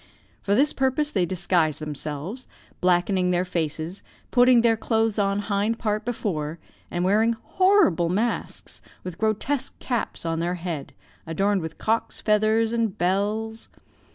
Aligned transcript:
For 0.41 0.55
this 0.55 0.73
purpose 0.73 1.11
they 1.11 1.27
disguise 1.27 1.77
themselves, 1.77 2.47
blackening 2.79 3.29
their 3.29 3.45
faces, 3.45 4.01
putting 4.31 4.61
their 4.61 4.75
clothes 4.75 5.19
on 5.19 5.37
hind 5.41 5.77
part 5.77 6.05
before, 6.05 6.57
and 6.89 7.05
wearing 7.05 7.33
horrible 7.33 8.09
masks, 8.09 8.81
with 9.03 9.19
grotesque 9.19 9.77
caps 9.77 10.25
on 10.25 10.39
their 10.39 10.55
head, 10.55 10.93
adorned 11.27 11.61
with 11.61 11.77
cocks' 11.77 12.19
feathers 12.19 12.73
and 12.73 12.97
bells. 12.97 13.69